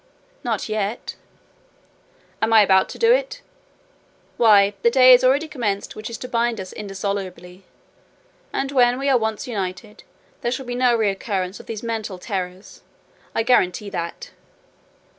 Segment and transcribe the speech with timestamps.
[0.43, 1.13] "Not yet."
[2.41, 3.43] "Am I about to do it?
[4.37, 7.65] Why, the day is already commenced which is to bind us indissolubly;
[8.51, 10.01] and when we are once united,
[10.41, 12.81] there shall be no recurrence of these mental terrors:
[13.35, 14.31] I guarantee that."